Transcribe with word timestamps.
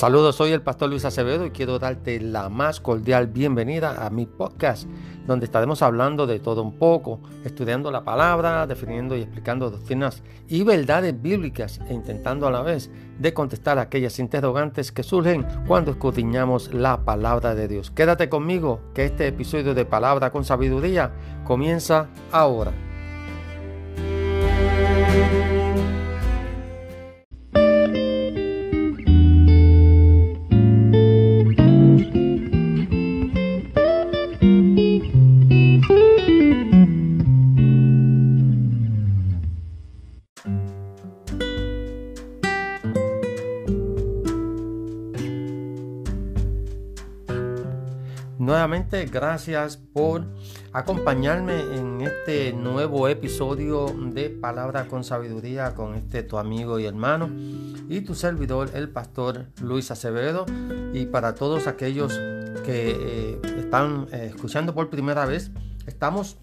Saludos, 0.00 0.36
soy 0.36 0.52
el 0.52 0.62
pastor 0.62 0.88
Luis 0.88 1.04
Acevedo 1.04 1.44
y 1.44 1.50
quiero 1.50 1.78
darte 1.78 2.18
la 2.22 2.48
más 2.48 2.80
cordial 2.80 3.26
bienvenida 3.26 4.06
a 4.06 4.08
mi 4.08 4.24
podcast, 4.24 4.88
donde 5.26 5.44
estaremos 5.44 5.82
hablando 5.82 6.26
de 6.26 6.40
todo 6.40 6.62
un 6.62 6.78
poco, 6.78 7.20
estudiando 7.44 7.90
la 7.90 8.02
palabra, 8.02 8.66
definiendo 8.66 9.14
y 9.14 9.20
explicando 9.20 9.68
doctrinas 9.68 10.22
y 10.48 10.62
verdades 10.62 11.20
bíblicas 11.20 11.80
e 11.86 11.92
intentando 11.92 12.46
a 12.46 12.50
la 12.50 12.62
vez 12.62 12.90
de 13.18 13.34
contestar 13.34 13.78
aquellas 13.78 14.18
interrogantes 14.18 14.90
que 14.90 15.02
surgen 15.02 15.46
cuando 15.66 15.90
escudriñamos 15.90 16.72
la 16.72 17.04
palabra 17.04 17.54
de 17.54 17.68
Dios. 17.68 17.90
Quédate 17.90 18.30
conmigo 18.30 18.80
que 18.94 19.04
este 19.04 19.26
episodio 19.26 19.74
de 19.74 19.84
Palabra 19.84 20.30
con 20.32 20.46
Sabiduría 20.46 21.12
comienza 21.44 22.08
ahora. 22.32 22.72
Gracias 48.90 49.76
por 49.76 50.24
acompañarme 50.72 51.60
en 51.76 52.00
este 52.00 52.52
nuevo 52.52 53.06
episodio 53.06 53.86
de 53.86 54.30
Palabra 54.30 54.88
con 54.88 55.04
Sabiduría 55.04 55.76
con 55.76 55.94
este 55.94 56.24
tu 56.24 56.38
amigo 56.38 56.80
y 56.80 56.86
hermano 56.86 57.30
y 57.88 58.00
tu 58.00 58.16
servidor, 58.16 58.70
el 58.74 58.88
pastor 58.88 59.46
Luis 59.62 59.92
Acevedo. 59.92 60.44
Y 60.92 61.06
para 61.06 61.36
todos 61.36 61.68
aquellos 61.68 62.18
que 62.64 62.96
eh, 62.98 63.40
están 63.58 64.08
eh, 64.10 64.32
escuchando 64.34 64.74
por 64.74 64.90
primera 64.90 65.24
vez, 65.24 65.52
estamos 65.86 66.38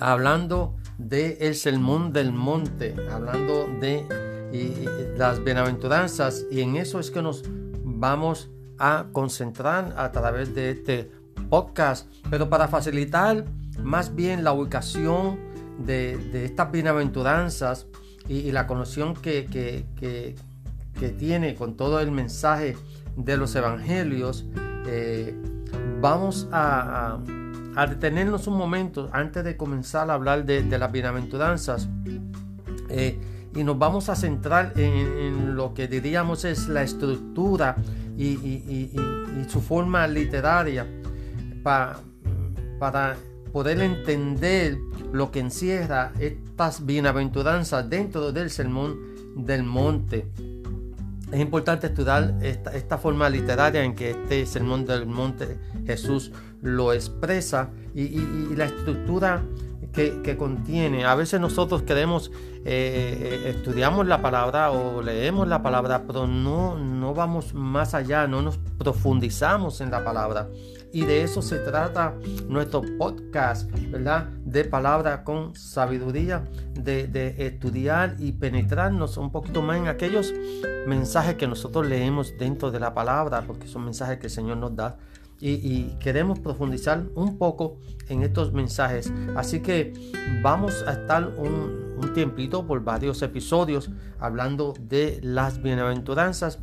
hablando 0.00 0.76
de 0.98 1.38
el 1.40 1.54
sermón 1.54 2.12
del 2.12 2.30
monte, 2.30 2.94
hablando 3.10 3.66
de 3.80 4.04
las 5.16 5.42
bienaventuranzas 5.42 6.44
y 6.50 6.60
en 6.60 6.76
eso 6.76 7.00
es 7.00 7.10
que 7.10 7.22
nos 7.22 7.42
vamos 7.84 8.50
a 8.78 9.06
concentrar 9.12 9.94
a 9.96 10.12
través 10.12 10.54
de 10.54 10.70
este 10.70 11.17
podcast, 11.48 12.06
pero 12.30 12.48
para 12.48 12.68
facilitar 12.68 13.44
más 13.82 14.14
bien 14.14 14.44
la 14.44 14.52
ubicación 14.52 15.38
de, 15.78 16.44
estas 16.44 16.70
bienaventuranzas 16.70 17.86
y, 18.28 18.50
la 18.52 18.66
conexión 18.66 19.14
que, 19.14 19.46
tiene 21.18 21.54
con 21.54 21.76
todo 21.76 22.00
el 22.00 22.10
mensaje 22.10 22.76
de 23.16 23.36
los 23.36 23.54
evangelios, 23.54 24.46
eh, 24.86 25.34
vamos 26.00 26.48
a, 26.52 27.18
detenernos 27.88 28.48
un 28.48 28.56
momento 28.56 29.08
antes 29.12 29.44
de 29.44 29.56
comenzar 29.56 30.10
a 30.10 30.14
hablar 30.14 30.44
de, 30.44 30.78
las 30.78 30.90
bienaventuranzas. 30.90 31.88
Eh, 32.90 33.18
y 33.54 33.64
nos 33.64 33.78
vamos 33.78 34.08
a 34.08 34.16
centrar 34.16 34.72
en, 34.76 35.56
lo 35.56 35.74
que 35.74 35.88
diríamos 35.88 36.44
es 36.44 36.68
la 36.68 36.82
estructura 36.82 37.76
y, 38.16 38.90
su 39.48 39.60
forma 39.60 40.06
literaria 40.08 40.86
para 42.78 43.16
poder 43.52 43.80
entender 43.80 44.78
lo 45.12 45.30
que 45.30 45.40
encierra 45.40 46.12
estas 46.18 46.84
bienaventuranzas 46.84 47.88
dentro 47.88 48.32
del 48.32 48.50
sermón 48.50 48.98
del 49.36 49.64
monte. 49.64 50.26
Es 51.32 51.40
importante 51.40 51.88
estudiar 51.88 52.34
esta, 52.42 52.98
forma 52.98 53.28
literaria 53.28 53.84
en 53.84 53.94
que 53.94 54.10
este 54.10 54.46
sermón 54.46 54.86
del 54.86 55.06
monte 55.06 55.58
Jesús 55.86 56.32
lo 56.62 56.92
expresa 56.92 57.68
y, 57.94 58.20
la 58.56 58.64
estructura 58.64 59.42
que, 59.92 60.36
contiene. 60.36 61.04
A 61.04 61.14
veces 61.14 61.40
nosotros 61.40 61.82
queremos, 61.82 62.30
eh, 62.64 63.44
eh, 63.44 63.54
estudiamos 63.56 64.06
la 64.06 64.22
palabra 64.22 64.70
o 64.70 65.02
leemos 65.02 65.48
la 65.48 65.62
palabra, 65.62 66.04
pero 66.06 66.26
no, 66.26 66.76
no 66.76 67.14
vamos 67.14 67.54
más 67.54 67.94
allá, 67.94 68.26
no 68.26 68.42
nos 68.42 68.58
profundizamos 68.78 69.80
en 69.80 69.90
la 69.90 70.04
palabra. 70.04 70.48
Y 70.90 71.04
de 71.04 71.22
eso 71.22 71.42
se 71.42 71.58
trata 71.58 72.14
nuestro 72.48 72.82
podcast, 72.96 73.70
¿verdad? 73.90 74.28
De 74.44 74.64
palabra 74.64 75.22
con 75.22 75.54
sabiduría, 75.54 76.44
de, 76.72 77.06
de 77.08 77.46
estudiar 77.46 78.16
y 78.18 78.32
penetrarnos 78.32 79.18
un 79.18 79.30
poquito 79.30 79.60
más 79.60 79.76
en 79.76 79.88
aquellos 79.88 80.32
mensajes 80.86 81.34
que 81.34 81.46
nosotros 81.46 81.86
leemos 81.86 82.32
dentro 82.38 82.70
de 82.70 82.80
la 82.80 82.94
palabra, 82.94 83.42
porque 83.46 83.66
son 83.66 83.84
mensajes 83.84 84.18
que 84.18 84.28
el 84.28 84.32
Señor 84.32 84.56
nos 84.56 84.74
da 84.76 84.96
y, 85.40 85.84
queremos 86.00 86.38
profundizar 86.40 87.04
un 87.14 87.38
poco 87.38 87.78
en 88.08 88.22
estos 88.22 88.52
mensajes. 88.52 89.12
Así 89.36 89.60
que 89.60 89.92
vamos 90.42 90.84
a 90.86 90.92
estar 90.92 91.26
un, 91.36 91.88
tiempito 92.14 92.66
por 92.66 92.82
varios 92.82 93.20
episodios 93.22 93.90
hablando 94.18 94.72
de 94.80 95.20
las 95.22 95.62
bienaventuranzas 95.62 96.58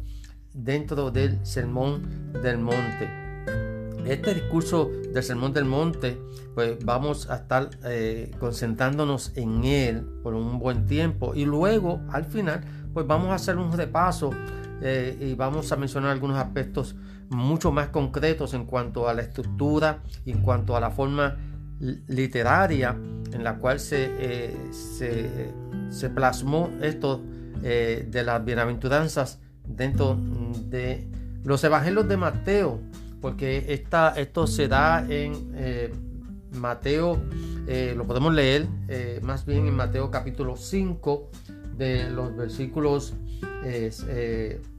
dentro 0.54 1.12
del 1.12 1.46
Sermón 1.46 2.32
del 2.42 2.58
Monte. 2.58 3.08
Este 4.06 4.34
discurso 4.34 4.90
del 5.14 5.24
Sermón 5.24 5.54
del 5.54 5.66
Monte, 5.66 6.20
pues 6.56 6.84
vamos 6.84 7.30
a 7.30 7.36
estar 7.36 7.70
eh, 7.86 8.32
concentrándonos 8.40 9.38
en 9.38 9.64
él 9.66 10.02
por 10.24 10.34
un 10.34 10.58
buen 10.58 10.88
tiempo 10.88 11.36
y 11.36 11.46
luego 11.46 12.02
al 12.10 12.26
final, 12.26 12.62
pues 12.94 13.06
vamos 13.06 13.30
a 13.30 13.36
hacer 13.36 13.58
un 13.58 13.72
repaso 13.72 14.32
eh, 14.82 15.16
y 15.20 15.36
vamos 15.36 15.72
a 15.72 15.76
mencionar 15.76 16.12
algunos 16.12 16.38
aspectos 16.38 16.96
mucho 17.36 17.72
más 17.72 17.90
concretos 17.90 18.54
en 18.54 18.66
cuanto 18.66 19.08
a 19.08 19.14
la 19.14 19.22
estructura 19.22 20.02
y 20.26 20.32
en 20.32 20.42
cuanto 20.42 20.76
a 20.76 20.80
la 20.80 20.92
forma 20.92 21.38
literaria 21.80 22.98
en 23.32 23.44
la 23.44 23.58
cual 23.58 23.80
se, 23.80 24.10
eh, 24.18 25.52
se, 25.92 26.10
plasmó 26.10 26.70
esto 26.82 27.22
eh, 27.64 28.08
de 28.10 28.24
las 28.24 28.44
bienaventuranzas 28.44 29.40
dentro 29.68 30.18
de 30.68 31.10
los 31.44 31.64
evangelios 31.64 32.08
de 32.08 32.18
Mateo, 32.18 32.80
porque 33.22 33.66
esta, 33.70 34.14
esto 34.16 34.48
se 34.48 34.68
da 34.68 35.06
en 35.08 35.52
eh, 35.56 35.94
Mateo, 36.54 37.20
lo 37.96 38.06
podemos 38.06 38.34
leer 38.34 38.68
más 39.22 39.46
bien 39.46 39.68
en 39.68 39.76
Mateo 39.76 40.10
capítulo 40.12 40.56
5, 40.56 41.30
de 41.76 42.10
los 42.10 42.36
versículos 42.38 43.16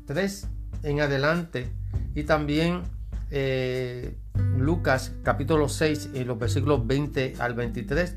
3 0.07 0.49
en 0.83 1.01
adelante 1.01 1.69
y 2.15 2.25
también 2.25 2.83
eh, 3.31 4.17
Lucas 4.57 5.13
capítulo 5.23 5.69
6 5.69 6.11
y 6.15 6.25
los 6.25 6.39
versículos 6.39 6.87
20 6.87 7.35
al 7.39 7.55
23. 7.55 8.17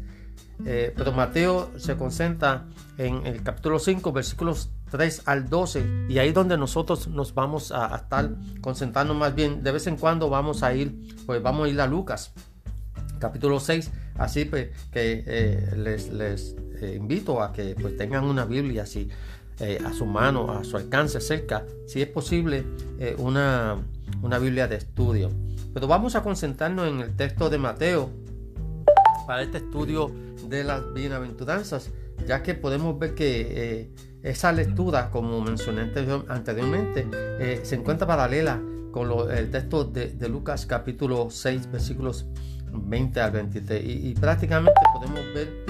Eh, 0.66 0.94
pero 0.96 1.14
Mateo 1.14 1.72
se 1.78 1.96
concentra 1.96 2.66
en 2.98 3.26
el 3.26 3.42
capítulo 3.44 3.80
5, 3.80 4.12
versículos 4.12 4.70
3 4.92 5.24
al 5.26 5.50
12. 5.50 6.08
Y 6.10 6.20
ahí 6.20 6.30
es 6.30 6.34
donde 6.34 6.58
nosotros 6.58 7.08
nos 7.08 7.34
vamos 7.34 7.72
a, 7.72 7.96
estar 7.96 8.30
concentrando 8.62 9.14
más 9.14 9.34
bien. 9.34 9.64
De 9.64 9.72
vez 9.72 9.88
en 9.88 9.98
cuando 9.98 10.30
vamos 10.30 10.64
a 10.64 10.74
ir, 10.74 11.16
pues 11.26 11.42
vamos 11.42 11.68
a 11.68 11.70
ir 11.70 11.80
a 11.82 11.88
Lucas 11.88 12.34
capítulo 13.20 13.60
6. 13.60 13.92
Así 14.18 14.46
pues, 14.46 14.70
que 14.92 15.24
eh, 15.26 15.74
les, 15.78 16.12
les 16.12 16.56
invito 16.82 17.42
a 17.42 17.52
que 17.54 17.76
pues 17.80 17.98
tengan 17.98 18.26
una 18.26 18.46
Biblia 18.46 18.84
así 18.84 19.10
eh, 19.62 19.78
a 19.84 19.92
su 19.92 20.06
mano, 20.06 20.52
a 20.52 20.64
su 20.64 20.78
alcance 20.78 21.20
cerca, 21.20 21.66
si 21.86 22.02
es 22.02 22.08
posible, 22.08 22.64
eh, 22.98 23.14
una, 23.18 23.76
una 24.22 24.40
Biblia 24.40 24.70
de 24.70 24.78
estudio. 24.78 25.30
Pero 25.74 25.86
vamos 25.86 26.16
a 26.16 26.24
concentrarnos 26.24 26.88
en 26.88 27.02
el 27.02 27.14
texto 27.18 27.50
de 27.50 27.58
Mateo 27.58 28.10
para 29.28 29.42
este 29.42 29.58
estudio 29.58 30.12
de 30.48 30.64
las 30.64 30.94
bienaventuranzas, 30.94 31.92
ya 32.26 32.42
que 32.42 32.54
podemos 32.54 32.98
ver 32.98 33.16
que 33.16 33.48
eh, 33.50 33.90
esa 34.24 34.54
lectura, 34.54 35.10
como 35.12 35.42
mencioné 35.42 35.92
anteriormente, 36.30 37.08
se 37.64 37.76
encuentra 37.76 38.08
paralela 38.08 38.62
con 38.92 39.30
el 39.30 39.52
texto 39.52 39.84
de, 39.84 40.30
Lucas 40.30 40.66
capítulo 40.66 41.30
6, 41.30 41.70
versículos 41.70 42.28
20 42.72 43.20
al 43.20 43.32
23. 43.32 43.84
Y, 43.84 44.10
y 44.10 44.14
prácticamente 44.16 44.80
podemos 44.94 45.22
ver 45.34 45.66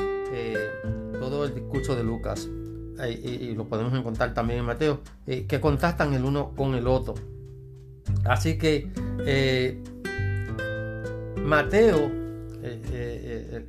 todo 1.20 1.46
el 1.46 1.56
discurso 1.56 1.96
de 1.96 2.04
Lucas 2.04 2.48
y, 3.08 3.54
lo 3.56 3.68
podemos 3.68 3.94
encontrar 3.94 4.34
también 4.34 4.60
en 4.60 4.66
Mateo, 4.66 5.02
eh, 5.28 5.46
que 5.48 5.60
contrastan 5.60 6.14
el 6.14 6.26
uno 6.26 6.52
con 6.56 6.76
el 6.76 6.88
otro. 6.88 7.16
Así 8.26 8.58
que 8.58 8.90
eh, 9.26 9.82
Mateo, 11.38 12.12
eh, 12.62 13.66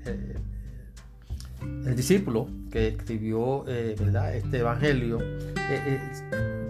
el 1.86 1.96
discípulo 1.96 2.48
que 2.70 2.88
escribió 2.88 3.64
¿verdad? 3.64 4.34
este 4.34 4.58
evangelio, 4.58 5.18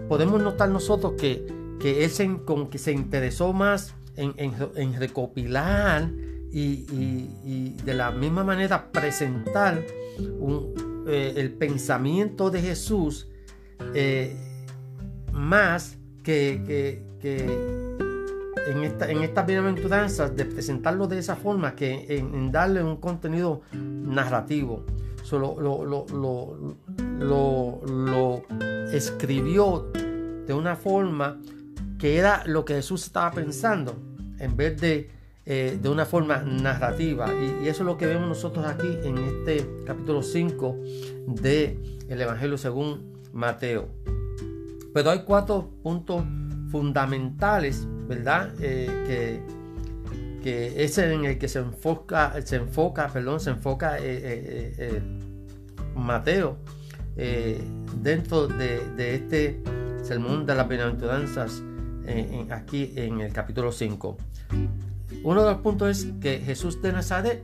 podemos 0.07 0.41
notar 0.41 0.69
nosotros 0.69 1.13
que, 1.17 1.45
que 1.79 2.03
él 2.03 2.09
se, 2.09 2.27
con 2.45 2.69
que 2.69 2.77
se 2.77 2.91
interesó 2.91 3.53
más 3.53 3.95
en, 4.17 4.33
en, 4.37 4.99
recopilar 4.99 6.09
y, 6.51 6.85
y, 7.43 7.77
de 7.85 7.93
la 7.93 8.11
misma 8.11 8.43
manera 8.43 8.91
presentar 8.91 9.81
un, 10.39 10.90
eh, 11.07 11.33
el 11.37 11.51
pensamiento 11.53 12.51
de 12.51 12.61
Jesús 12.61 13.27
eh, 13.93 14.35
más 15.31 15.97
que, 16.23 17.01
en, 17.23 18.83
esta, 18.83 19.09
en 19.09 19.21
estas 19.23 19.45
bienaventuranzas, 19.47 20.35
de 20.35 20.45
presentarlo 20.45 21.07
de 21.07 21.17
esa 21.19 21.35
forma, 21.35 21.75
que 21.75 22.17
en, 22.17 22.51
darle 22.51 22.83
un 22.83 22.97
contenido 22.97 23.61
narrativo. 23.73 24.85
Lo, 25.31 25.59
lo, 25.61 26.05
lo, 27.79 28.43
escribió 28.91 29.89
de 30.45 30.53
una 30.53 30.75
forma 30.75 31.39
que 31.97 32.17
era 32.17 32.43
lo 32.45 32.65
que 32.65 32.73
Jesús 32.73 33.05
estaba 33.05 33.31
pensando, 33.31 33.95
en 34.39 34.57
vez 34.57 34.81
de, 34.81 35.09
eh, 35.43 35.79
de 35.81 35.89
una 35.89 36.05
forma 36.05 36.37
narrativa. 36.43 37.27
Y, 37.33 37.67
eso 37.67 37.81
es 37.81 37.85
lo 37.87 37.97
que 37.97 38.05
vemos 38.05 38.27
nosotros 38.27 38.63
aquí 38.67 38.87
en 39.03 39.17
este 39.17 39.67
capítulo 39.85 40.21
5 40.21 40.77
del 41.27 41.79
el 42.09 42.21
Evangelio 42.21 42.59
según 42.59 43.11
Mateo. 43.33 43.89
Pero 44.93 45.09
hay 45.09 45.23
cuatro 45.23 45.71
puntos 45.81 46.23
fundamentales, 46.69 47.87
¿verdad? 48.07 48.53
Eh, 48.61 49.41
que, 50.43 50.43
que 50.43 50.83
es 50.83 50.95
en 50.99 51.25
el 51.25 51.39
que 51.39 51.47
se 51.47 51.57
enfoca, 51.57 52.39
se 52.45 52.57
enfoca, 52.57 53.07
perdón, 53.07 53.39
se 53.39 53.49
enfoca 53.49 53.97
eh, 53.99 55.01
Mateo 55.95 56.57
dentro 57.15 58.47
de, 58.47 59.15
este 59.15 59.59
sermón 60.03 60.45
de 60.45 60.53
las 60.53 60.67
bienaventuranzas 60.67 61.63
aquí 62.51 62.93
en 62.95 63.21
el 63.21 63.33
capítulo 63.33 63.71
5. 63.71 64.17
Uno 65.23 65.43
de 65.43 65.51
los 65.51 65.61
puntos 65.61 65.89
es 65.89 66.07
que 66.19 66.39
Jesús 66.39 66.81
de 66.81 66.91
Nazaret 66.91 67.43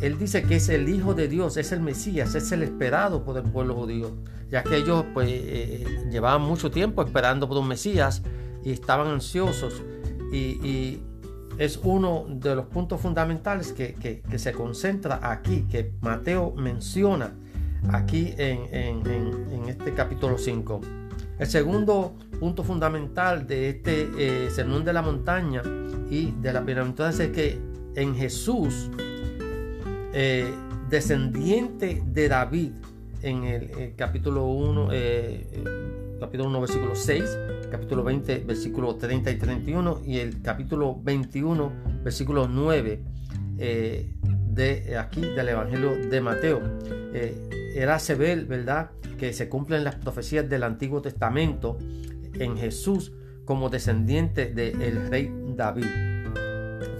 él 0.00 0.18
dice 0.18 0.42
que 0.42 0.56
es 0.56 0.68
el 0.68 0.88
Hijo 0.88 1.14
de 1.14 1.28
Dios, 1.28 1.56
es 1.56 1.72
el 1.72 1.80
Mesías, 1.80 2.34
es 2.34 2.52
el 2.52 2.62
esperado 2.62 3.24
por 3.24 3.36
el 3.38 3.44
pueblo 3.44 3.74
judío, 3.74 4.10
ya 4.50 4.62
que 4.62 4.76
ellos 4.76 5.04
pues 5.14 5.28
eh, 5.30 5.84
llevaban 6.10 6.42
mucho 6.42 6.70
tiempo 6.70 7.02
esperando 7.02 7.48
por 7.48 7.56
un 7.56 7.68
Mesías 7.68 8.22
y 8.62 8.72
estaban 8.72 9.08
ansiosos 9.08 9.82
y, 10.32 11.00
es 11.58 11.80
uno 11.82 12.26
de 12.28 12.54
los 12.54 12.66
puntos 12.66 13.00
fundamentales 13.00 13.72
que, 13.72 14.22
se 14.36 14.52
concentra 14.52 15.20
aquí, 15.22 15.62
que 15.62 15.94
Mateo 16.02 16.52
menciona 16.54 17.32
aquí 17.92 18.34
en, 18.36 19.66
este 19.66 19.94
capítulo 19.94 20.36
5. 20.36 20.82
El 21.38 21.46
segundo 21.46 22.14
punto 22.38 22.62
fundamental 22.62 23.46
de 23.46 23.70
este 23.70 24.10
eh, 24.18 24.50
sermón 24.50 24.84
de 24.84 24.92
la 24.92 25.00
montaña 25.00 25.62
y 26.10 26.32
de 26.40 26.52
la 26.52 26.60
bienaventuranza 26.60 27.24
es 27.24 27.30
que 27.30 27.58
en 27.94 28.14
Jesús 28.14 28.90
eh, 30.12 30.52
descendiente 30.88 32.02
de 32.06 32.28
David 32.28 32.72
en 33.22 33.44
el, 33.44 33.94
capítulo 33.96 34.46
1, 34.46 34.88
eh, 34.92 35.64
capítulo 36.20 36.48
1, 36.50 36.60
versículo 36.60 36.94
6, 36.94 37.38
capítulo 37.70 38.04
20, 38.04 38.38
versículo 38.40 38.94
30 38.94 39.30
y 39.30 39.38
31 39.38 40.02
y 40.06 40.18
el 40.18 40.42
capítulo 40.42 40.96
21, 41.02 41.72
versículo 42.04 42.46
9 42.46 43.02
eh, 43.58 44.12
de 44.50 44.96
aquí 44.96 45.22
del 45.22 45.48
Evangelio 45.48 45.96
de 46.08 46.20
Mateo. 46.20 46.60
era 47.74 47.98
se 47.98 48.14
ve, 48.14 48.36
¿verdad?, 48.36 48.90
que 49.18 49.32
se 49.32 49.48
cumplen 49.48 49.82
las 49.82 49.96
profecías 49.96 50.48
del 50.48 50.62
Antiguo 50.62 51.00
Testamento 51.00 51.78
en 52.34 52.56
Jesús 52.56 53.12
como 53.46 53.70
descendiente 53.70 54.52
del 54.52 55.08
rey 55.08 55.32
David. 55.56 55.86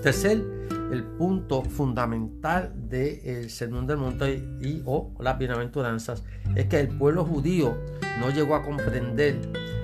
Tercer 0.03 0.43
el 0.91 1.03
punto 1.03 1.63
fundamental 1.63 2.73
del 2.89 3.51
Sermón 3.51 3.87
del 3.87 3.99
Monte 3.99 4.43
y 4.61 4.83
o 4.87 5.13
las 5.21 5.37
bienaventuranzas 5.37 6.25
es 6.55 6.67
que 6.67 6.81
el 6.81 6.89
pueblo 6.89 7.25
judío 7.25 7.77
no 8.21 8.31
llegó 8.31 8.55
a 8.55 8.63
comprender 8.63 9.37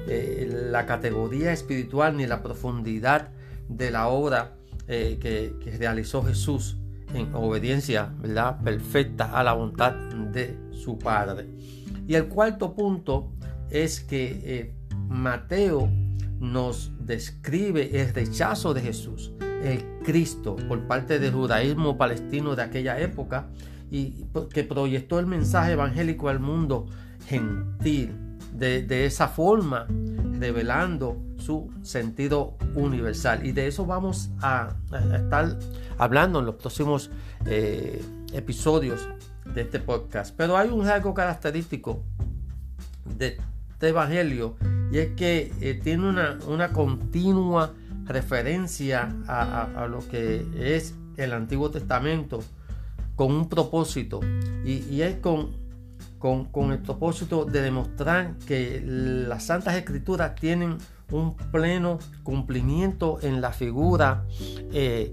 eh, 0.09 0.49
la 0.71 0.87
categoría 0.87 1.53
espiritual 1.53 2.17
ni 2.17 2.27
la 2.27 2.43
profundidad 2.43 3.31
de 3.69 3.91
la 3.91 4.09
obra 4.09 4.55
eh, 4.89 5.19
que, 5.21 5.77
realizó 5.79 6.23
Jesús 6.23 6.79
en 7.15 7.35
obediencia 7.35 8.13
¿verdad? 8.21 8.61
perfecta 8.63 9.39
a 9.39 9.43
la 9.43 9.53
voluntad 9.53 9.95
de 9.95 10.57
su 10.73 10.99
Padre. 10.99 11.47
Y 12.07 12.15
el 12.15 12.27
cuarto 12.27 12.75
punto 12.75 13.33
es 13.71 14.01
que 14.01 14.41
eh, 14.45 14.75
Mateo 15.09 15.89
nos 16.43 16.93
describe 16.99 18.03
el 18.03 18.13
rechazo 18.13 18.75
de 18.75 18.83
Jesús 18.83 19.33
el 19.63 19.85
Cristo 20.05 20.57
por 20.57 20.87
parte 20.87 21.19
del 21.19 21.33
judaísmo 21.33 21.97
palestino 21.97 22.57
de 22.57 22.63
aquella 22.63 22.99
época 22.99 23.49
y 23.91 24.25
que 24.53 24.65
proyectó 24.65 25.19
el 25.21 25.27
mensaje 25.27 25.73
evangélico 25.73 26.29
al 26.29 26.41
mundo 26.41 26.87
gentil 27.27 28.17
de, 28.53 29.07
esa 29.07 29.29
forma, 29.29 29.87
revelando 30.39 31.17
su 31.37 31.71
sentido 31.83 32.57
universal. 32.75 33.47
Y 33.47 33.53
de 33.53 33.69
eso 33.69 33.87
vamos 33.87 34.31
a, 34.41 34.75
estar 35.15 35.59
hablando 35.97 36.41
en 36.41 36.47
los 36.47 36.57
próximos 36.57 37.11
eh, 37.47 38.03
episodios 38.33 39.09
de 39.55 39.63
este 39.63 39.79
podcast. 39.79 40.35
Pero 40.37 40.57
hay 40.57 40.71
un 40.71 40.87
algo 40.89 41.15
característico 41.15 42.03
de 43.17 43.39
este 43.83 43.89
evangelio 43.89 44.55
y 44.93 44.99
es 44.99 45.09
que 45.17 45.53
eh, 45.61 45.75
tiene 45.83 46.09
una, 46.09 46.39
una 46.47 46.73
continua 46.73 47.75
referencia 48.05 49.13
a, 49.27 49.89
lo 49.91 50.07
que 50.07 50.47
es 50.57 50.95
el 51.17 51.33
Antiguo 51.33 51.69
Testamento 51.69 52.45
con 53.17 53.33
un 53.33 53.49
propósito 53.49 54.21
y, 54.65 55.01
es 55.01 55.17
con, 55.17 55.51
con, 56.21 56.71
el 56.71 56.79
propósito 56.79 57.45
de 57.45 57.61
demostrar 57.61 58.37
que 58.47 58.81
las 58.87 59.47
Santas 59.47 59.75
Escrituras 59.75 60.37
tienen 60.37 60.79
un 61.11 61.37
pleno 61.37 61.99
cumplimiento 62.23 63.19
en 63.21 63.41
la 63.41 63.51
figura 63.51 64.27
eh, 64.73 65.13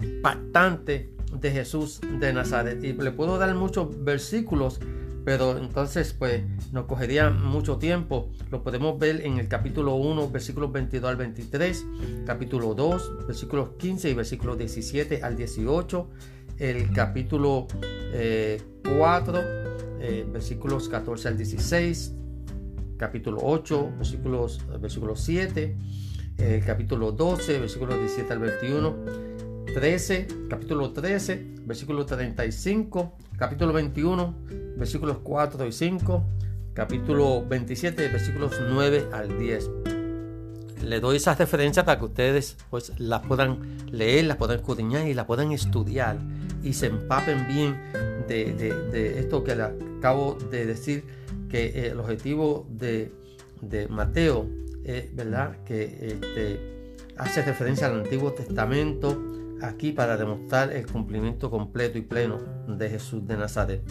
impactante 0.00 1.14
de 1.40 1.50
Jesús 1.52 2.00
de 2.18 2.32
Nazaret. 2.32 2.82
Y 2.82 2.92
le 2.92 3.12
puedo 3.12 3.38
dar 3.38 3.54
muchos 3.54 4.02
versículos 4.02 4.80
pero 5.24 5.56
entonces 5.56 6.12
pues 6.12 6.42
nos 6.72 6.86
cogería 6.86 7.30
mucho 7.30 7.78
tiempo. 7.78 8.30
Lo 8.50 8.62
podemos 8.62 8.98
ver 8.98 9.24
en 9.24 9.38
el 9.38 9.48
capítulo 9.48 9.94
1, 9.94 10.30
versículos 10.30 10.72
22 10.72 11.10
al 11.10 11.16
23, 11.16 11.86
capítulo 12.26 12.74
2, 12.74 13.26
versículos 13.26 13.70
15 13.78 14.10
y 14.10 14.14
versículos 14.14 14.58
17 14.58 15.22
al 15.22 15.36
18, 15.36 16.10
el 16.58 16.92
capítulo 16.92 17.66
4, 17.68 17.78
eh, 18.14 18.60
eh, 20.00 20.26
versículos 20.30 20.88
14 20.88 21.28
al 21.28 21.36
16, 21.36 22.14
capítulo 22.96 23.38
8, 23.42 23.92
versículos, 23.98 24.60
versículos 24.80 25.20
7, 25.20 25.76
el 26.38 26.64
capítulo 26.64 27.12
12, 27.12 27.60
versículos 27.60 27.98
17 27.98 28.32
al 28.32 28.38
21, 28.40 28.96
13, 29.74 30.26
capítulo 30.48 30.92
13, 30.92 31.46
versículo 31.64 32.04
35, 32.04 33.16
capítulo 33.42 33.72
21, 33.72 34.36
versículos 34.76 35.18
4 35.20 35.66
y 35.66 35.72
5, 35.72 36.24
capítulo 36.74 37.44
27, 37.44 38.06
versículos 38.06 38.52
9 38.70 39.08
al 39.12 39.36
10. 39.36 39.68
Le 40.84 41.00
doy 41.00 41.16
esas 41.16 41.38
referencias 41.38 41.84
para 41.84 41.98
que 41.98 42.04
ustedes 42.04 42.56
pues 42.70 42.92
las 43.00 43.26
puedan 43.26 43.78
leer, 43.90 44.26
las 44.26 44.36
puedan 44.36 44.58
escudriñar 44.58 45.08
y 45.08 45.14
las 45.14 45.26
puedan 45.26 45.50
estudiar 45.50 46.18
y 46.62 46.74
se 46.74 46.86
empapen 46.86 47.48
bien 47.48 47.80
de, 48.28 49.18
esto 49.18 49.42
que 49.42 49.56
le 49.56 49.64
acabo 49.98 50.38
de 50.48 50.64
decir, 50.64 51.02
que 51.50 51.64
eh, 51.64 51.88
el 51.88 51.98
objetivo 51.98 52.68
de, 52.70 53.10
Mateo 53.90 54.46
es, 54.84 55.12
¿verdad? 55.16 55.56
Que 55.64 56.16
este, 56.22 56.94
hace 57.16 57.42
referencia 57.42 57.88
al 57.88 58.02
Antiguo 58.02 58.34
Testamento 58.34 59.20
aquí 59.62 59.92
para 59.92 60.16
demostrar 60.16 60.72
el 60.72 60.86
cumplimiento 60.86 61.50
completo 61.50 61.98
y 61.98 62.02
pleno 62.02 62.38
de 62.66 62.90
Jesús 62.90 63.26
de 63.26 63.36
Nazaret. 63.36 63.82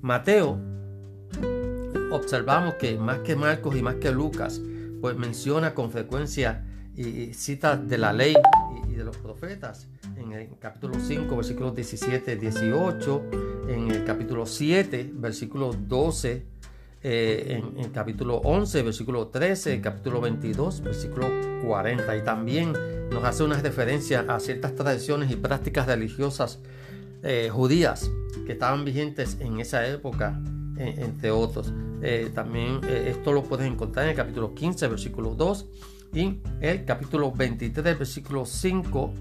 Mateo, 0.00 0.58
observamos 2.10 2.74
que 2.74 2.96
más 2.96 3.20
que 3.20 3.36
Marcos 3.36 3.76
y 3.76 3.82
más 3.82 3.96
que 3.96 4.10
Lucas, 4.10 4.60
pues 5.00 5.16
menciona 5.16 5.74
con 5.74 5.90
frecuencia 5.90 6.64
y 6.94 7.34
citas 7.34 7.86
de 7.86 7.98
la 7.98 8.12
ley 8.12 8.34
y 8.88 8.94
de 8.94 9.04
los 9.04 9.16
profetas. 9.18 9.88
En 10.16 10.32
el 10.32 10.48
capítulo 10.58 10.94
5, 10.98 11.36
versículos 11.36 11.74
17, 11.74 12.36
18, 12.36 13.22
en 13.68 13.90
el 13.90 14.04
capítulo 14.04 14.46
7, 14.46 15.12
versículos 15.14 15.76
12, 15.88 16.46
eh, 17.02 17.60
en, 17.60 17.78
el 17.78 17.92
capítulo 17.92 18.36
11, 18.38 18.82
versículo 18.82 19.28
13, 19.28 19.80
capítulo 19.80 20.20
22, 20.20 20.82
versículo 20.82 21.28
40. 21.64 22.16
Y 22.16 22.24
también 22.24 22.72
nos 23.10 23.24
hace 23.24 23.44
una 23.44 23.60
referencia 23.60 24.24
a 24.28 24.40
ciertas 24.40 24.74
tradiciones 24.74 25.30
y 25.30 25.36
prácticas 25.36 25.86
religiosas 25.86 26.58
eh, 27.22 27.48
judías 27.50 28.10
que 28.46 28.52
estaban 28.52 28.84
vigentes 28.84 29.38
en 29.40 29.60
esa 29.60 29.86
época, 29.86 30.40
entre 30.78 31.30
otros. 31.30 31.72
Eh, 32.02 32.30
también 32.34 32.80
esto 32.84 33.32
lo 33.32 33.42
puedes 33.42 33.66
encontrar 33.66 34.04
en 34.04 34.10
el 34.10 34.16
capítulo 34.16 34.54
15, 34.54 34.88
versículo 34.88 35.34
2 35.34 35.66
y 36.12 36.40
el 36.60 36.84
capítulo 36.84 37.32
23, 37.32 37.98
versículo 37.98 38.44
5, 38.44 39.14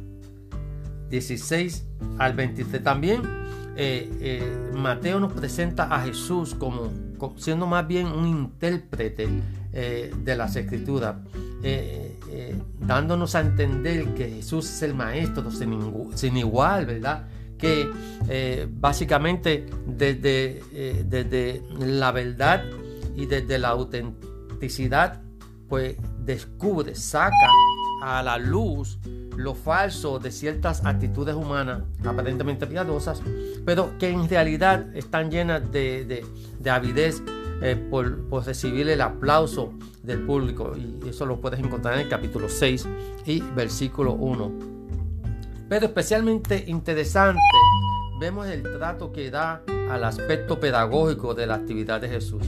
16 1.09 1.87
al 2.19 2.33
23. 2.33 2.83
También 2.83 3.21
Mateo 4.73 5.19
nos 5.19 5.33
presenta 5.33 5.85
a 5.85 6.01
Jesús 6.01 6.53
como 6.55 6.91
siendo 7.37 7.65
más 7.65 7.87
bien 7.87 8.07
un 8.07 8.27
intérprete 8.27 9.29
de 9.71 10.35
las 10.35 10.55
escrituras, 10.57 11.15
dándonos 12.79 13.35
a 13.35 13.41
entender 13.41 14.13
que 14.13 14.29
Jesús 14.29 14.69
es 14.69 14.81
el 14.81 14.93
Maestro 14.93 15.49
sin, 15.51 16.37
igual, 16.37 16.85
¿verdad? 16.85 17.27
Que 17.57 18.67
básicamente 18.69 19.65
desde, 19.87 20.61
desde 21.05 21.61
la 21.79 22.11
verdad 22.11 22.63
y 23.15 23.25
desde 23.25 23.57
la 23.57 23.69
autenticidad, 23.69 25.21
pues 25.67 25.95
descubre, 26.19 26.95
saca 26.95 27.49
a 28.01 28.21
la 28.21 28.37
luz 28.37 28.99
lo 29.35 29.53
falso 29.53 30.19
de 30.19 30.31
ciertas 30.31 30.85
actitudes 30.85 31.35
humanas 31.35 31.83
aparentemente 32.05 32.67
piadosas, 32.67 33.21
pero 33.65 33.97
que 33.97 34.09
en 34.09 34.29
realidad 34.29 34.95
están 34.95 35.29
llenas 35.29 35.71
de, 35.71 36.23
avidez 36.69 37.21
eh, 37.61 37.75
por, 37.89 38.27
por, 38.29 38.45
recibir 38.45 38.87
el 38.89 39.01
aplauso 39.01 39.73
del 40.05 40.25
público. 40.25 40.73
Y 40.75 41.09
eso 41.09 41.25
lo 41.25 41.39
puedes 41.39 41.59
encontrar 41.59 41.95
en 41.95 42.01
el 42.01 42.09
capítulo 42.09 42.49
6 42.49 42.87
y 43.25 43.41
versículo 43.41 44.13
1. 44.13 44.75
Pero 45.67 45.85
especialmente 45.87 46.63
interesante, 46.67 47.39
vemos 48.19 48.47
el 48.47 48.63
trato 48.63 49.11
que 49.11 49.31
da 49.31 49.63
al 49.89 50.03
aspecto 50.03 50.59
pedagógico 50.59 51.33
de 51.33 51.47
la 51.47 51.55
actividad 51.55 52.01
de 52.01 52.09
Jesús. 52.09 52.43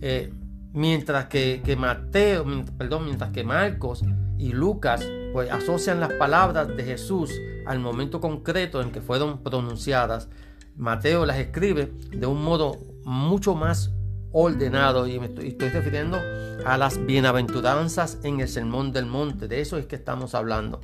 Eh, 0.00 0.32
mientras 0.72 1.26
que, 1.26 1.76
Mateo, 1.78 2.44
perdón, 2.76 3.06
mientras 3.06 3.30
que 3.30 3.44
Marcos 3.44 4.04
y 4.38 4.52
Lucas 4.52 5.06
pues 5.32 5.50
asocian 5.50 6.00
las 6.00 6.12
palabras 6.12 6.68
de 6.68 6.84
Jesús 6.84 7.30
al 7.66 7.80
momento 7.80 8.20
concreto 8.20 8.82
en 8.82 8.92
que 8.92 9.00
fueron 9.00 9.42
pronunciadas, 9.42 10.28
Mateo 10.76 11.24
las 11.24 11.38
escribe 11.38 11.92
de 12.10 12.26
un 12.26 12.42
modo 12.42 12.78
mucho 13.04 13.54
más 13.54 13.92
ordenado 14.34 15.06
y 15.06 15.18
me 15.18 15.26
estoy, 15.26 15.68
refiriendo 15.70 16.20
a 16.66 16.76
las 16.76 17.04
bienaventuranzas 17.06 18.18
en 18.22 18.40
el 18.40 18.48
sermón 18.48 18.92
del 18.92 19.06
monte, 19.06 19.48
de 19.48 19.62
eso 19.62 19.78
es 19.78 19.86
que 19.86 19.96
estamos 19.96 20.34
hablando. 20.34 20.82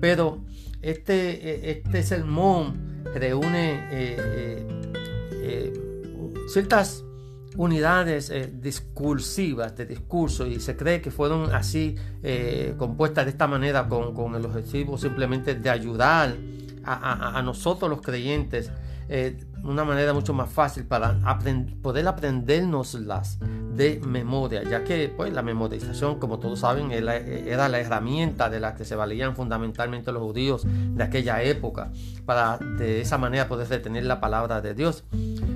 Pero 0.00 0.40
este, 0.82 1.70
este 1.70 2.02
sermón 2.02 3.04
reúne 3.14 3.86
eh, 3.92 4.66
eh, 5.32 5.72
ciertas 6.48 7.04
unidades 7.56 8.30
eh, 8.30 8.52
discursivas 8.52 9.76
de 9.76 9.86
discurso 9.86 10.46
y 10.46 10.60
se 10.60 10.76
cree 10.76 11.00
que 11.00 11.10
fueron 11.10 11.54
así 11.54 11.96
eh, 12.22 12.74
compuestas 12.76 13.24
de 13.24 13.30
esta 13.30 13.46
manera 13.46 13.88
con, 13.88 14.34
el 14.34 14.44
objetivo 14.44 14.98
simplemente 14.98 15.54
de 15.54 15.70
ayudar 15.70 16.36
a, 16.88 17.42
nosotros 17.42 17.90
los 17.90 18.00
creyentes 18.00 18.70
eh, 19.08 19.36
una 19.62 19.84
manera 19.84 20.12
mucho 20.12 20.32
más 20.32 20.50
fácil 20.50 20.84
para 20.84 21.18
poder 21.82 22.06
aprendernoslas 22.06 23.38
de 23.74 24.00
memoria, 24.06 24.62
ya 24.62 24.84
que 24.84 25.12
pues, 25.14 25.32
la 25.32 25.42
memorización, 25.42 26.18
como 26.18 26.38
todos 26.38 26.60
saben, 26.60 26.92
era, 26.92 27.68
la 27.68 27.80
herramienta 27.80 28.48
de 28.48 28.60
la 28.60 28.74
que 28.74 28.84
se 28.84 28.94
valían 28.94 29.36
fundamentalmente 29.36 30.12
los 30.12 30.22
judíos 30.22 30.66
de 30.66 31.02
aquella 31.02 31.42
época, 31.42 31.90
para 32.24 32.58
de 32.58 33.00
esa 33.00 33.18
manera 33.18 33.48
poder 33.48 33.68
retener 33.68 34.04
la 34.04 34.20
palabra 34.20 34.60
de 34.60 34.74
Dios. 34.74 35.04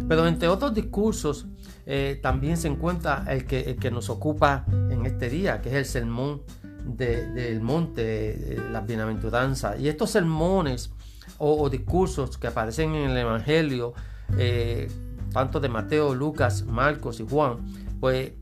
Pero 0.08 0.26
entre 0.26 0.48
otros 0.48 0.74
discursos, 0.74 1.46
eh, 1.86 2.18
también 2.22 2.56
se 2.56 2.68
encuentra 2.68 3.24
el 3.28 3.46
que, 3.46 3.90
nos 3.90 4.10
ocupa 4.10 4.64
en 4.90 5.06
este 5.06 5.28
día, 5.28 5.60
que 5.60 5.70
es 5.70 5.74
el 5.76 5.84
sermón 5.84 6.42
del 6.84 7.60
monte, 7.60 8.58
las 8.70 8.86
bienaventuranzas. 8.86 9.80
Y 9.80 9.88
estos 9.88 10.10
sermones 10.10 10.92
o, 11.40 11.70
discursos 11.70 12.36
que 12.36 12.46
aparecen 12.46 12.94
en 12.94 13.10
el 13.10 13.16
Evangelio, 13.16 13.94
eh, 14.36 14.90
tanto 15.32 15.58
de 15.58 15.68
Mateo, 15.68 16.14
Lucas, 16.14 16.64
Marcos 16.64 17.18
y 17.20 17.26
Juan, 17.28 17.58
pues 17.98 18.32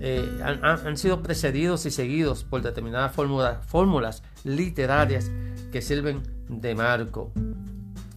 eh, 0.00 0.40
han, 0.42 0.96
sido 0.96 1.22
precedidos 1.22 1.86
y 1.86 1.90
seguidos 1.90 2.44
por 2.44 2.62
determinadas 2.62 3.14
fórmulas 3.14 4.22
literarias 4.44 5.30
que 5.70 5.82
sirven 5.82 6.22
de 6.48 6.74
marco. 6.74 7.32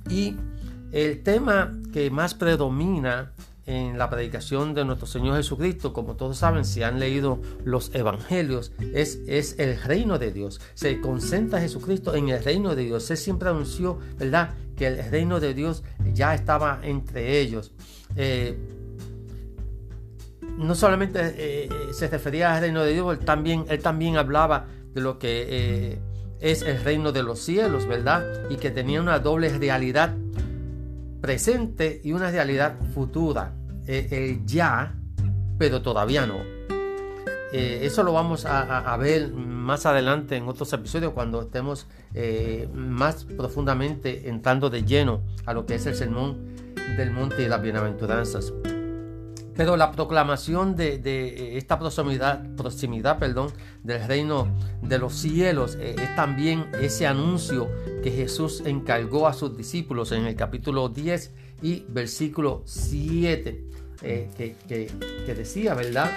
Y 0.10 0.36
el 0.92 1.22
tema 1.24 1.74
que 1.94 2.10
más 2.10 2.34
predomina 2.34 3.32
en 3.66 3.98
la 3.98 4.10
predicación 4.10 4.74
de 4.74 4.86
nuestro 4.86 5.08
Señor 5.08 5.38
Jesucristo, 5.38 5.94
como 5.94 6.16
todos 6.16 6.38
saben, 6.38 6.66
si 6.66 6.84
han 6.84 7.00
leído 7.00 7.40
los 7.64 7.94
evangelios, 7.94 8.72
es, 8.94 9.20
es 9.28 9.60
el 9.60 9.82
reino 9.82 10.18
de 10.18 10.32
Dios. 10.32 10.60
Se 10.74 11.00
concentra 11.00 11.62
Jesucristo 11.62 12.16
en 12.16 12.30
el 12.30 12.44
reino 12.44 12.76
de 12.76 12.84
Dios. 12.84 13.10
Él 13.12 13.18
siempre 13.18 13.50
anunció, 13.50 14.00
¿verdad?, 14.18 14.56
que 14.76 14.88
el 14.88 15.12
reino 15.12 15.40
de 15.40 15.54
Dios 15.54 15.84
ya 16.14 16.34
estaba 16.34 16.80
entre 16.84 17.40
ellos. 17.40 17.72
Eh, 18.16 18.58
no 20.58 20.76
solamente 20.76 21.20
eh, 21.38 21.70
se 21.94 22.08
refería 22.08 22.56
al 22.56 22.62
reino 22.62 22.84
de 22.84 22.94
Dios, 22.94 23.18
él 23.18 23.26
también, 23.26 23.66
él 23.70 23.82
también 23.82 24.18
hablaba 24.18 24.66
de 24.94 25.02
lo 25.02 25.20
que 25.20 25.46
eh, 25.50 26.00
es 26.40 26.64
el 26.64 26.84
reino 26.84 27.12
de 27.12 27.24
los 27.24 27.40
cielos, 27.40 27.88
¿verdad? 27.88 28.50
Y 28.50 28.58
que 28.58 28.72
tenía 28.72 29.02
una 29.02 29.20
doble 29.20 29.50
realidad 29.50 30.16
presente 31.22 32.02
y 32.04 32.12
una 32.12 32.32
realidad 32.32 32.76
futura. 32.94 33.54
Eh, 33.88 34.08
el 34.12 34.46
ya, 34.46 34.96
pero 35.58 35.82
todavía 35.82 36.26
no. 36.26 36.40
Eh, 37.54 37.82
eso 37.84 38.04
lo 38.04 38.14
vamos 38.14 38.46
a, 38.46 38.96
ver 38.98 39.34
más 39.34 39.86
adelante 39.86 40.38
en 40.38 40.48
otros 40.48 40.72
episodios 40.72 41.12
cuando 41.12 41.42
estemos 41.42 41.88
eh, 42.14 42.70
más 42.74 43.26
profundamente 43.26 44.30
entrando 44.30 44.70
de 44.70 44.84
lleno 44.84 45.22
a 45.46 45.54
lo 45.54 45.66
que 45.66 45.76
es 45.76 45.86
el 45.86 45.96
sermón 45.96 46.56
del 46.96 47.12
monte 47.12 47.44
y 47.44 47.48
las 47.48 47.62
bienaventuranzas. 47.62 48.54
Pero 49.62 49.78
la 49.78 49.92
proclamación 49.92 50.76
de, 50.76 51.56
esta 51.56 51.78
proximidad, 51.78 52.44
proximidad 52.56 53.20
perdón, 53.20 53.52
del 53.84 54.04
reino 54.08 54.48
de 54.82 54.98
los 54.98 55.14
cielos 55.14 55.78
es 55.80 56.16
también 56.16 56.66
ese 56.82 57.06
anuncio 57.06 57.70
que 58.02 58.10
Jesús 58.10 58.64
encargó 58.66 59.28
a 59.28 59.34
sus 59.34 59.56
discípulos 59.56 60.14
en 60.14 60.26
el 60.26 60.36
capítulo 60.36 60.90
10 60.90 61.32
y 61.62 61.86
versículo 61.90 62.64
7. 62.66 63.64
Eh, 64.02 64.30
que, 64.68 65.36
decía, 65.36 65.76
¿verdad? 65.76 66.10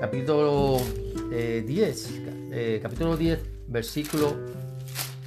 Capítulo 0.00 0.78
10, 1.30 1.30
eh, 1.30 2.24
eh, 2.50 2.80
capítulo 2.82 3.16
10, 3.16 3.38
versículo 3.68 4.36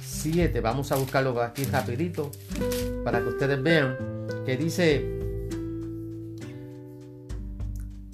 7. 0.02 0.60
Vamos 0.60 0.92
a 0.92 0.96
buscarlo 0.96 1.40
aquí 1.40 1.64
rapidito 1.64 2.30
para 3.04 3.22
que 3.22 3.28
ustedes 3.28 3.62
vean 3.62 3.96
que 4.44 4.58
dice, 4.58 5.13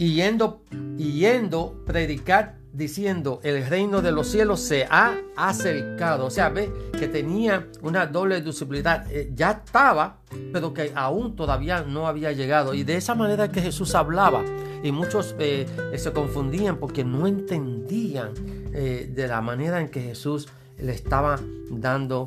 y 0.00 0.14
yendo, 0.14 0.62
y 0.96 1.12
yendo 1.12 1.84
predicar 1.84 2.56
diciendo 2.72 3.38
el 3.42 3.66
reino 3.66 4.00
de 4.00 4.12
los 4.12 4.28
cielos 4.28 4.60
se 4.60 4.86
ha 4.88 5.18
acercado. 5.36 6.24
O 6.24 6.30
sea, 6.30 6.48
ve 6.48 6.72
que 6.98 7.06
tenía 7.06 7.68
una 7.82 8.06
doble 8.06 8.40
duplicidad. 8.40 9.12
Eh, 9.12 9.30
ya 9.34 9.62
estaba, 9.62 10.20
pero 10.54 10.72
que 10.72 10.90
aún 10.94 11.36
todavía 11.36 11.82
no 11.82 12.06
había 12.06 12.32
llegado. 12.32 12.72
Y 12.72 12.82
de 12.82 12.96
esa 12.96 13.14
manera 13.14 13.48
que 13.50 13.60
Jesús 13.60 13.94
hablaba. 13.94 14.42
Y 14.82 14.90
muchos 14.90 15.34
eh, 15.38 15.66
eh, 15.92 15.98
se 15.98 16.14
confundían 16.14 16.78
porque 16.78 17.04
no 17.04 17.26
entendían 17.26 18.32
de 18.72 19.26
la 19.28 19.42
manera 19.42 19.82
en 19.82 19.90
que 19.90 20.00
Jesús 20.00 20.48
le 20.78 20.92
estaba 20.92 21.38
dando 21.70 22.26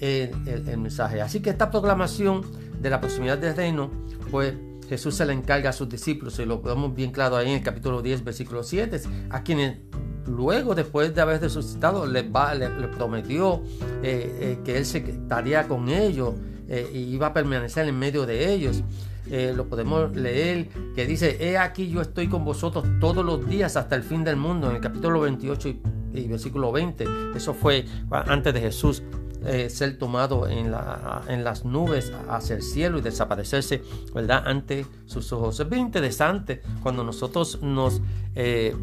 el, 0.00 0.32
el 0.46 0.76
mensaje. 0.76 1.22
Así 1.22 1.40
que 1.40 1.48
esta 1.48 1.70
proclamación 1.70 2.42
de 2.78 2.90
la 2.90 3.00
proximidad 3.00 3.38
del 3.38 3.56
reino, 3.56 3.90
pues 4.30 4.52
Jesús 4.88 5.14
se 5.14 5.26
le 5.26 5.32
encarga 5.32 5.70
a 5.70 5.72
sus 5.72 5.88
discípulos, 5.88 6.38
y 6.38 6.44
lo 6.44 6.60
vemos 6.60 6.94
bien 6.94 7.10
claro 7.10 7.36
ahí 7.36 7.48
en 7.48 7.58
el 7.58 7.62
capítulo 7.62 8.02
10, 8.02 8.24
versículo 8.24 8.62
7, 8.62 9.00
a 9.30 9.42
quienes 9.42 9.78
luego, 10.26 10.74
después 10.74 11.14
de 11.14 11.20
haber 11.20 11.40
resucitado, 11.40 12.06
les, 12.06 12.24
va, 12.24 12.52
prometió 12.96 13.62
eh, 14.02 14.38
eh, 14.40 14.58
que 14.64 14.78
Él 14.78 14.86
se 14.86 14.98
estaría 14.98 15.66
con 15.68 15.88
ellos 15.88 16.34
eh, 16.68 16.90
y 16.92 16.98
iba 16.98 17.28
a 17.28 17.32
permanecer 17.32 17.88
en 17.88 17.98
medio 17.98 18.26
de 18.26 18.52
ellos. 18.52 18.82
lo 19.28 19.66
podemos 19.68 20.14
leer 20.16 20.68
que 20.94 21.06
dice, 21.06 21.36
he 21.40 21.58
aquí 21.58 21.88
yo 21.88 22.00
estoy 22.00 22.28
con 22.28 22.44
vosotros 22.44 22.84
todos 23.00 23.24
los 23.24 23.48
días 23.48 23.76
hasta 23.76 23.96
el 23.96 24.02
fin 24.02 24.24
del 24.24 24.36
mundo, 24.36 24.68
en 24.70 24.76
el 24.76 24.82
capítulo 24.82 25.20
28 25.20 25.68
y, 25.68 25.80
y 26.14 26.28
versículo 26.28 26.72
20. 26.72 27.04
Eso 27.34 27.54
fue 27.54 27.84
antes 28.10 28.54
de 28.54 28.60
Jesús 28.60 29.02
eh, 29.44 29.68
ser 29.70 29.98
tomado 29.98 30.48
en, 30.48 30.70
la, 30.70 31.22
en, 31.28 31.44
las 31.44 31.64
nubes 31.64 32.12
hacia 32.28 32.56
el 32.56 32.62
cielo 32.62 32.98
y 32.98 33.00
desaparecerse, 33.00 33.82
¿verdad? 34.14 34.42
Ante 34.46 34.86
sus 35.06 35.32
ojos. 35.32 35.60
Es 35.60 35.68
bien 35.68 35.82
interesante 35.82 36.62
cuando 36.82 37.04
nosotros 37.04 37.60
nos, 37.62 38.00
eh, 38.34 38.74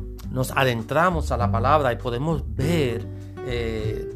adentramos 0.55 1.31
a 1.31 1.37
la 1.37 1.51
palabra 1.51 1.91
y 1.91 1.97
podemos 1.97 2.43
ver 2.55 3.05
eh, 3.45 4.07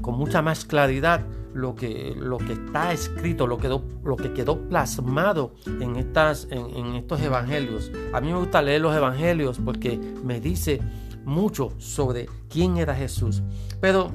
con 0.00 0.16
mucha 0.16 0.40
más 0.40 0.64
claridad 0.64 1.22
lo 1.52 1.74
que, 1.74 2.14
lo 2.16 2.38
que 2.38 2.52
está 2.52 2.92
escrito, 2.92 3.46
lo, 3.46 3.58
lo 4.04 4.16
que 4.16 4.32
quedó 4.32 4.56
plasmado 4.68 5.54
en, 5.66 5.96
estas, 5.96 6.46
en 6.50 6.94
estos 6.94 7.20
evangelios. 7.20 7.90
A 8.12 8.20
mí 8.20 8.32
me 8.32 8.38
gusta 8.38 8.62
leer 8.62 8.80
los 8.80 8.96
evangelios 8.96 9.58
porque 9.58 9.98
me 9.98 10.40
dice 10.40 10.80
mucho 11.24 11.72
sobre 11.78 12.28
quién 12.48 12.76
era 12.76 12.94
Jesús. 12.94 13.42
Pero 13.80 14.12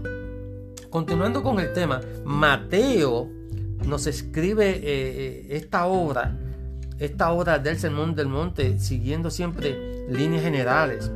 Continuando 0.96 1.44
con 1.44 1.60
el 1.60 1.74
tema, 1.74 2.00
Mateo 2.24 3.30
nos 3.86 4.08
escribe 4.08 4.70
eh, 4.70 4.82
eh, 4.86 5.48
esta 5.50 5.88
obra, 5.88 6.40
esta 7.00 7.34
obra 7.34 7.60
del 7.60 7.78
Sermón 7.78 8.16
del 8.16 8.30
Monte, 8.30 8.80
siguiendo 8.80 9.30
siempre 9.30 10.08
líneas 10.08 10.44
generales. 10.44 11.12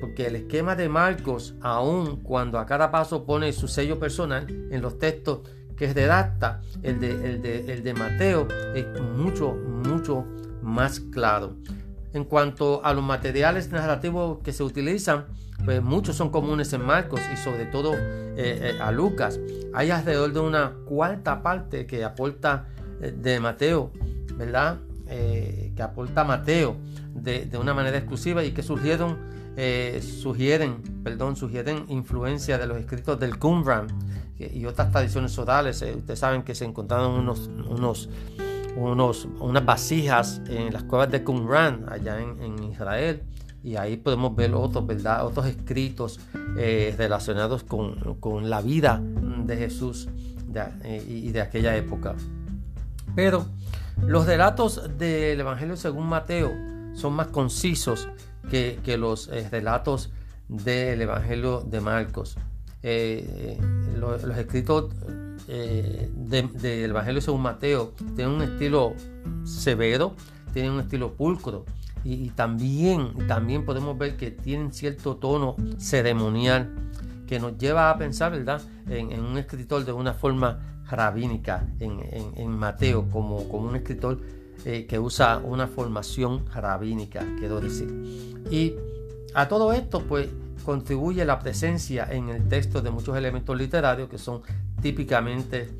porque 0.00 0.28
el 0.28 0.36
esquema 0.36 0.76
de 0.76 0.88
Marcos, 0.88 1.56
aun 1.60 2.20
cuando 2.20 2.60
a 2.60 2.66
cada 2.66 2.92
paso 2.92 3.24
pone 3.24 3.52
su 3.52 3.66
sello 3.66 3.98
personal 3.98 4.46
en 4.48 4.80
los 4.80 5.00
textos 5.00 5.40
que 5.76 5.92
redacta, 5.92 6.60
el 6.84 7.00
de, 7.00 7.10
el 7.10 7.42
de, 7.42 7.72
el 7.72 7.82
de 7.82 7.92
Mateo 7.92 8.46
es 8.76 8.86
mucho, 9.00 9.52
mucho 9.52 10.24
más 10.62 11.00
claro. 11.00 11.56
En 12.12 12.22
cuanto 12.22 12.84
a 12.84 12.94
los 12.94 13.02
materiales 13.02 13.68
narrativos 13.72 14.38
que 14.44 14.52
se 14.52 14.62
utilizan, 14.62 15.26
pues 15.64 15.82
muchos 15.82 16.16
son 16.16 16.30
comunes 16.30 16.72
en 16.72 16.84
Marcos 16.84 17.20
y 17.32 17.36
sobre 17.36 17.66
todo 17.66 17.94
eh, 17.94 18.34
eh, 18.36 18.78
a 18.80 18.90
Lucas. 18.92 19.38
Hay 19.74 19.90
alrededor 19.90 20.32
de 20.32 20.40
una 20.40 20.72
cuarta 20.84 21.42
parte 21.42 21.86
que 21.86 22.04
aporta 22.04 22.66
eh, 23.00 23.12
de 23.16 23.40
Mateo, 23.40 23.90
¿verdad? 24.36 24.78
que 25.10 25.82
aporta 25.82 26.22
Mateo 26.22 26.76
de, 27.12 27.50
una 27.60 27.74
manera 27.74 27.98
exclusiva 27.98 28.44
y 28.44 28.52
que 28.52 28.62
surgieron, 28.62 29.18
sugieren, 30.00 30.82
perdón, 31.02 31.34
sugieren 31.34 31.86
influencia 31.88 32.58
de 32.58 32.68
los 32.68 32.78
escritos 32.78 33.18
del 33.18 33.36
Qumran 33.36 33.88
y 34.38 34.64
otras 34.66 34.92
tradiciones 34.92 35.36
orales. 35.36 35.82
ustedes 35.82 36.16
saben 36.16 36.44
que 36.44 36.54
se 36.54 36.64
encontraron 36.64 37.10
unos 37.10 38.08
unos, 38.76 39.28
unas 39.40 39.64
vasijas 39.64 40.40
en 40.48 40.72
las 40.72 40.84
cuevas 40.84 41.10
de 41.10 41.22
Qumran, 41.24 41.86
allá 41.88 42.20
en, 42.20 42.62
Israel, 42.64 43.22
y 43.62 43.76
ahí 43.76 43.96
podemos 43.96 44.34
ver 44.34 44.54
otros, 44.54 44.86
¿verdad? 44.86 45.26
otros 45.26 45.46
escritos 45.46 46.20
eh, 46.56 46.94
relacionados 46.96 47.64
con, 47.64 48.50
la 48.50 48.60
vida 48.60 49.02
de 49.44 49.56
Jesús 49.56 50.08
eh, 50.84 51.04
y 51.08 51.30
de 51.30 51.40
aquella 51.40 51.76
época. 51.76 52.14
Pero 53.14 53.46
los 54.02 54.26
relatos 54.26 54.98
del 54.98 55.40
Evangelio 55.40 55.76
según 55.76 56.08
Mateo 56.08 56.52
son 56.94 57.14
más 57.14 57.28
concisos 57.28 58.08
que, 58.50 58.78
los 58.98 59.28
eh, 59.28 59.48
relatos 59.50 60.10
del 60.48 61.02
Evangelio 61.02 61.60
de 61.60 61.80
Marcos. 61.80 62.36
los, 62.82 64.22
los 64.22 64.38
escritos 64.38 64.90
eh, 65.52 66.08
del 66.12 66.90
Evangelio 66.90 67.20
según 67.20 67.42
Mateo 67.42 67.92
tiene 68.14 68.32
un 68.32 68.42
estilo 68.42 68.94
severo, 69.42 70.14
tiene 70.52 70.70
un 70.70 70.78
estilo 70.78 71.12
pulcro 71.14 71.64
y, 72.04 72.30
también, 72.30 73.26
también 73.26 73.64
podemos 73.64 73.96
ver 73.98 74.16
que 74.16 74.30
tienen 74.30 74.72
cierto 74.72 75.16
tono 75.16 75.56
ceremonial 75.78 76.70
que 77.26 77.38
nos 77.38 77.58
lleva 77.58 77.90
a 77.90 77.98
pensar, 77.98 78.32
¿verdad?, 78.32 78.62
en, 78.88 79.20
un 79.20 79.38
escritor 79.38 79.84
de 79.84 79.92
una 79.92 80.14
forma 80.14 80.82
rabínica 80.88 81.64
en, 81.78 82.50
Mateo, 82.50 83.08
como, 83.08 83.48
como 83.48 83.68
un 83.68 83.76
escritor 83.76 84.20
eh, 84.64 84.86
que 84.86 84.98
usa 84.98 85.38
una 85.38 85.66
formación 85.68 86.44
rabínica, 86.52 87.24
quiero 87.38 87.60
decir. 87.60 87.88
Y 88.50 88.74
a 89.34 89.46
todo 89.46 89.72
esto, 89.72 90.02
pues, 90.02 90.28
contribuye 90.64 91.24
la 91.24 91.38
presencia 91.38 92.06
en 92.10 92.28
el 92.28 92.48
texto 92.48 92.82
de 92.82 92.90
muchos 92.90 93.16
elementos 93.16 93.56
literarios 93.56 94.08
que 94.08 94.18
son 94.18 94.42
típicamente 94.82 95.70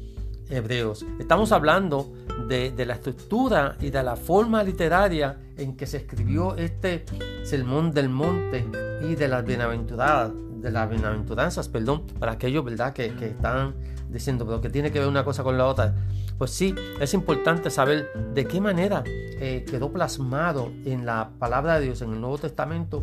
hebreos. 0.50 1.04
Estamos 1.18 1.52
hablando 1.52 2.12
de, 2.48 2.72
la 2.84 2.94
estructura 2.94 3.76
y 3.80 3.90
de 3.90 4.02
la 4.02 4.16
forma 4.16 4.62
literaria 4.62 5.38
en 5.56 5.76
que 5.76 5.86
se 5.86 5.98
escribió 5.98 6.56
este 6.56 7.04
sermón 7.44 7.92
del 7.92 8.08
monte 8.08 8.66
y 9.02 9.14
de 9.14 9.28
las 9.28 9.44
bienaventuradas, 9.44 10.32
de 10.60 10.70
las 10.70 10.90
bienaventuranzas, 10.90 11.68
perdón, 11.68 12.06
para 12.18 12.32
aquellos 12.32 12.64
¿verdad? 12.64 12.92
Que, 12.92 13.06
están 13.06 13.74
diciendo, 14.10 14.44
pero 14.44 14.60
que 14.60 14.68
tiene 14.68 14.90
que 14.90 14.98
ver 14.98 15.08
una 15.08 15.24
cosa 15.24 15.42
con 15.42 15.56
la 15.56 15.66
otra. 15.66 15.94
Pues 16.36 16.50
sí, 16.50 16.74
es 17.00 17.14
importante 17.14 17.70
saber 17.70 18.12
de 18.34 18.44
qué 18.46 18.60
manera 18.60 19.04
eh, 19.06 19.64
quedó 19.70 19.92
plasmado 19.92 20.72
en 20.84 21.06
la 21.06 21.30
palabra 21.38 21.78
de 21.78 21.86
Dios 21.86 22.02
en 22.02 22.12
el 22.12 22.20
Nuevo 22.20 22.38
Testamento 22.38 23.02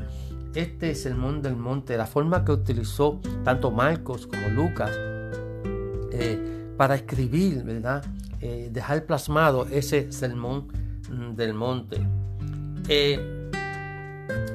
este 0.55 0.95
sermón 0.95 1.41
del 1.41 1.55
monte, 1.55 1.97
la 1.97 2.07
forma 2.07 2.43
que 2.43 2.51
utilizó 2.51 3.19
tanto 3.43 3.69
Marcos 3.69 4.25
como 4.25 4.47
Lucas 4.49 4.91
eh, 6.11 6.46
para 6.77 6.95
escribir, 6.95 7.63
¿verdad? 7.63 8.05
Eh, 8.39 8.69
dejar 8.71 9.05
plasmado 9.05 9.65
ese 9.65 10.11
sermón 10.11 10.67
mm, 11.09 11.35
del 11.35 11.53
monte. 11.53 11.97
Eh, 12.87 13.49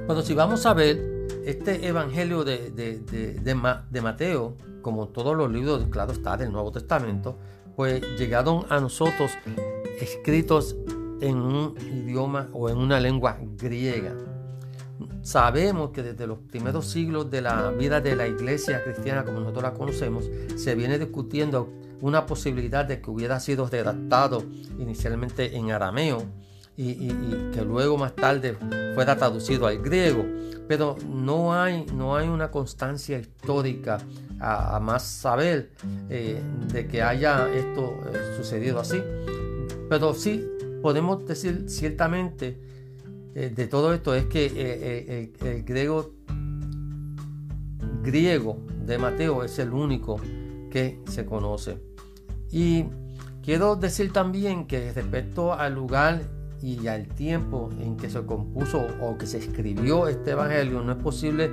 pero 0.06 0.22
si 0.22 0.34
vamos 0.34 0.64
a 0.66 0.74
ver 0.74 1.26
este 1.44 1.86
evangelio 1.86 2.44
de, 2.44 2.70
de, 2.70 4.00
Mateo, 4.02 4.56
como 4.80 5.08
todos 5.08 5.36
los 5.36 5.50
libros, 5.50 5.84
claro 5.90 6.12
está, 6.12 6.36
del 6.36 6.52
Nuevo 6.52 6.70
Testamento, 6.70 7.36
pues 7.74 8.02
llegaron 8.18 8.64
a 8.68 8.78
nosotros 8.78 9.32
escritos 10.00 10.76
en 11.20 11.36
un 11.38 11.74
idioma 11.80 12.48
o 12.52 12.68
en 12.68 12.78
una 12.78 13.00
lengua 13.00 13.38
griega. 13.56 14.14
Sabemos 15.22 15.90
que 15.90 16.02
desde 16.02 16.26
los 16.26 16.38
primeros 16.38 16.86
siglos 16.86 17.30
de 17.30 17.40
la 17.42 17.70
vida 17.70 18.00
de 18.00 18.14
la 18.16 18.26
iglesia 18.26 18.82
cristiana, 18.82 19.24
como 19.24 19.40
nosotros 19.40 19.62
la 19.62 19.74
conocemos, 19.74 20.28
se 20.56 20.74
viene 20.74 20.98
discutiendo 20.98 21.72
una 22.02 22.26
posibilidad 22.26 22.84
de 22.84 23.00
que 23.00 23.10
hubiera 23.10 23.40
sido 23.40 23.66
redactado 23.66 24.44
inicialmente 24.78 25.56
en 25.56 25.70
arameo 25.70 26.22
y, 26.76 27.08
que 27.52 27.62
luego 27.64 27.96
más 27.96 28.14
tarde 28.14 28.56
fuera 28.94 29.16
traducido 29.16 29.66
al 29.66 29.78
griego. 29.78 30.24
Pero 30.68 30.96
no 31.08 31.54
hay, 31.54 31.86
no 31.94 32.16
hay 32.16 32.28
una 32.28 32.50
constancia 32.50 33.18
histórica 33.18 33.98
a, 34.40 34.78
más 34.80 35.02
saber 35.02 35.70
eh, 36.10 36.42
de 36.70 36.86
que 36.86 37.02
haya 37.02 37.50
esto 37.52 37.94
eh, 38.12 38.36
sucedido 38.36 38.80
así. 38.80 39.02
Pero 39.88 40.12
sí 40.12 40.46
podemos 40.82 41.24
decir 41.26 41.64
ciertamente 41.68 42.58
eh, 43.34 43.50
de 43.54 43.66
todo 43.66 43.94
esto 43.94 44.14
es 44.14 44.26
que 44.26 44.52
eh, 44.54 45.32
el, 45.40 45.62
griego 45.64 46.12
griego 48.02 48.58
de 48.84 48.98
Mateo 48.98 49.42
es 49.42 49.58
el 49.58 49.72
único 49.72 50.20
que 50.70 51.00
se 51.08 51.24
conoce. 51.24 51.91
Y 52.52 52.84
quiero 53.42 53.74
decir 53.76 54.12
también 54.12 54.66
que 54.66 54.92
respecto 54.92 55.54
al 55.54 55.74
lugar 55.74 56.22
y 56.62 56.86
al 56.86 57.08
tiempo 57.08 57.70
en 57.80 57.96
que 57.96 58.08
se 58.08 58.24
compuso 58.24 58.86
o 59.00 59.18
que 59.18 59.26
se 59.26 59.38
escribió 59.38 60.06
este 60.06 60.32
evangelio, 60.32 60.82
no 60.82 60.92
es 60.92 60.98
posible 60.98 61.50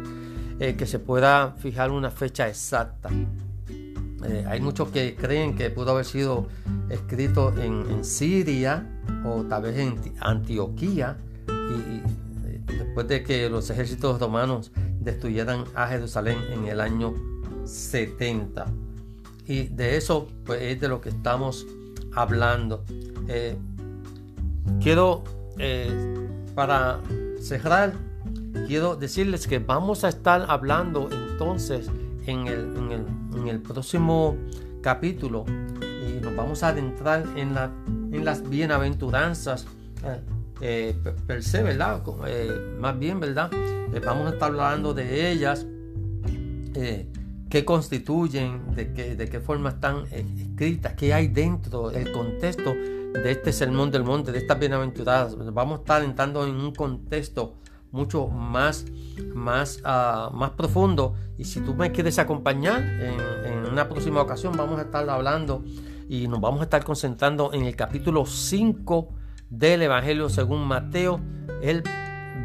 que 0.59 0.85
se 0.85 0.99
pueda 0.99 1.53
fijar 1.53 1.89
una 1.89 2.11
fecha 2.11 2.47
exacta. 2.47 3.09
hay 4.47 4.59
muchos 4.59 4.89
que 4.89 5.15
creen 5.15 5.55
que 5.55 5.69
pudo 5.69 5.91
haber 5.91 6.05
sido 6.05 6.47
escrito 6.89 7.53
en, 7.57 8.03
Siria 8.03 8.85
o 9.25 9.43
tal 9.43 9.63
vez 9.63 9.77
en 9.77 9.95
Antioquía, 10.19 11.17
y, 11.47 12.01
después 12.73 13.07
de 13.07 13.23
que 13.23 13.49
los 13.49 13.69
ejércitos 13.69 14.19
romanos 14.19 14.71
destruyeran 14.99 15.63
a 15.75 15.87
Jerusalén 15.87 16.37
en 16.51 16.67
el 16.67 16.81
año 16.81 17.13
70. 17.65 18.65
Y 19.49 19.63
de 19.63 19.97
eso 19.97 20.27
pues, 20.45 20.61
es 20.61 20.79
de 20.79 20.87
lo 20.87 21.01
que 21.01 21.09
estamos 21.09 21.65
hablando. 22.13 22.85
Eh, 23.27 23.57
quiero, 24.79 25.23
eh, 25.57 25.89
para 26.53 26.99
cerrar, 27.41 27.93
quiero 28.67 28.95
decirles 28.95 29.47
que 29.47 29.57
vamos 29.57 30.03
a 30.03 30.09
estar 30.09 30.45
hablando 30.47 31.09
entonces 31.11 31.89
en 32.27 32.45
el, 32.45 32.59
en 33.35 33.47
el, 33.47 33.59
próximo 33.59 34.37
capítulo 34.81 35.45
y 35.47 36.21
nos 36.21 36.35
vamos 36.35 36.61
a 36.61 36.67
adentrar 36.67 37.25
en, 37.35 37.55
la, 37.55 37.71
en 37.87 38.23
las 38.23 38.47
bienaventuranzas. 38.47 39.65
Eh, 40.03 40.21
eh, 40.61 40.95
per 41.25 41.41
se, 41.41 41.63
¿verdad? 41.63 42.03
Más 42.79 42.99
bien, 42.99 43.19
¿verdad? 43.19 43.49
Vamos 44.05 44.27
a 44.27 44.33
estar 44.33 44.51
hablando 44.51 44.93
de 44.93 45.31
ellas, 45.31 45.65
qué 47.49 47.65
constituyen, 47.65 48.75
de 48.75 48.93
qué, 48.93 49.15
de 49.15 49.27
qué 49.27 49.39
forma 49.39 49.69
están 49.69 50.03
escritas, 50.11 50.93
qué 50.93 51.13
hay 51.13 51.27
dentro, 51.27 51.91
el 51.91 52.11
contexto 52.11 52.73
de 52.73 53.31
este 53.31 53.51
sermón 53.51 53.91
del 53.91 54.03
monte, 54.03 54.31
de 54.31 54.37
estas 54.37 54.59
bienaventuradas. 54.59 55.35
Vamos 55.53 55.79
a 55.79 55.81
estar 55.81 56.03
entrando 56.03 56.45
en 56.45 56.55
un 56.55 56.73
contexto 56.73 57.55
mucho 57.91 58.27
más, 58.27 58.85
más, 59.33 59.81
uh, 59.83 60.33
más 60.33 60.51
profundo. 60.51 61.15
Y 61.37 61.45
si 61.45 61.61
tú 61.61 61.73
me 61.73 61.91
quieres 61.91 62.19
acompañar 62.19 62.81
en, 62.81 63.39
una 63.69 63.87
próxima 63.87 64.21
ocasión, 64.21 64.53
vamos 64.57 64.79
a 64.79 64.83
estar 64.83 65.07
hablando 65.07 65.63
y 66.07 66.27
nos 66.27 66.41
vamos 66.41 66.61
a 66.61 66.63
estar 66.63 66.83
concentrando 66.83 67.53
en 67.53 67.65
el 67.65 67.75
capítulo 67.75 68.25
5 68.25 69.09
del 69.49 69.83
Evangelio 69.83 70.27
según 70.27 70.65
Mateo, 70.67 71.19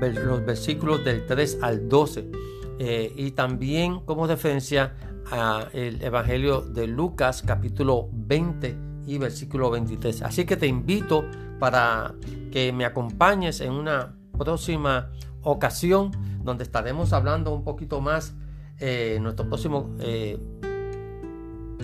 los 0.00 0.44
versículos 0.44 1.02
del 1.02 1.24
3 1.24 1.58
al 1.62 1.88
12. 1.88 2.53
Eh, 2.78 3.12
y 3.16 3.30
también 3.32 4.00
como 4.00 4.26
referencia 4.26 4.94
al 5.30 5.68
Evangelio 5.72 6.60
de 6.60 6.86
Lucas 6.86 7.42
capítulo 7.46 8.08
20 8.12 8.76
y 9.06 9.18
versículo 9.18 9.70
23. 9.70 10.22
Así 10.22 10.44
que 10.44 10.56
te 10.56 10.66
invito 10.66 11.24
para 11.58 12.14
que 12.50 12.72
me 12.72 12.84
acompañes 12.84 13.60
en 13.60 13.72
una 13.72 14.14
próxima 14.36 15.10
ocasión 15.42 16.10
donde 16.42 16.64
estaremos 16.64 17.12
hablando 17.12 17.54
un 17.54 17.64
poquito 17.64 18.00
más 18.00 18.34
eh, 18.80 19.14
en 19.16 19.22
nuestro 19.22 19.46
próximo 19.46 19.94
eh, 20.00 20.38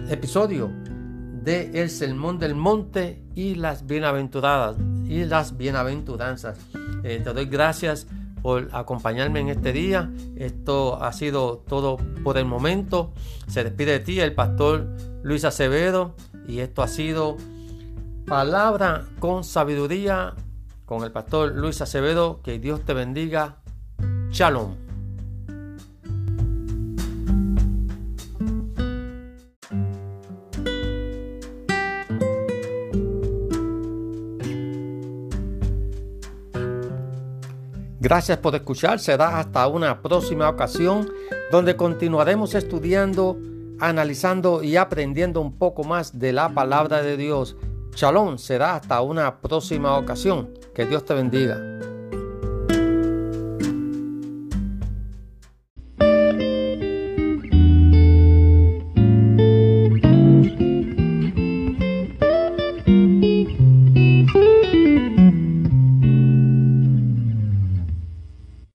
episodio 0.08 0.70
de 1.42 1.70
el 1.80 1.88
sermón 1.88 2.38
del 2.38 2.54
monte 2.54 3.22
y 3.34 3.54
las 3.54 3.86
bienaventuradas 3.86 4.76
y 5.06 5.24
las 5.24 5.56
bienaventuranzas. 5.56 6.58
Eh, 7.02 7.20
te 7.22 7.32
doy 7.32 7.46
gracias 7.46 8.06
por 8.42 8.68
acompañarme 8.72 9.40
en 9.40 9.48
este 9.48 9.72
día. 9.72 10.10
Esto 10.36 11.02
ha 11.02 11.12
sido 11.12 11.58
todo 11.58 11.98
por 12.22 12.38
el 12.38 12.44
momento. 12.44 13.12
Se 13.46 13.64
despide 13.64 13.92
de 13.92 14.00
ti 14.00 14.20
el 14.20 14.34
pastor 14.34 14.88
Luis 15.22 15.44
Acevedo 15.44 16.14
y 16.46 16.60
esto 16.60 16.82
ha 16.82 16.88
sido 16.88 17.36
palabra 18.26 19.06
con 19.18 19.44
sabiduría 19.44 20.34
con 20.86 21.04
el 21.04 21.12
pastor 21.12 21.54
Luis 21.54 21.80
Acevedo. 21.80 22.40
Que 22.42 22.58
Dios 22.58 22.84
te 22.84 22.94
bendiga. 22.94 23.56
Shalom. 24.30 24.89
Gracias 38.00 38.38
por 38.38 38.54
escuchar. 38.54 38.98
Será 38.98 39.38
hasta 39.38 39.68
una 39.68 40.00
próxima 40.00 40.48
ocasión 40.48 41.12
donde 41.52 41.76
continuaremos 41.76 42.54
estudiando, 42.54 43.38
analizando 43.78 44.62
y 44.62 44.76
aprendiendo 44.76 45.42
un 45.42 45.58
poco 45.58 45.84
más 45.84 46.18
de 46.18 46.32
la 46.32 46.48
palabra 46.48 47.02
de 47.02 47.18
Dios. 47.18 47.56
Shalom. 47.94 48.38
Será 48.38 48.76
hasta 48.76 49.02
una 49.02 49.42
próxima 49.42 49.98
ocasión. 49.98 50.48
Que 50.74 50.86
Dios 50.86 51.04
te 51.04 51.12
bendiga. 51.12 51.69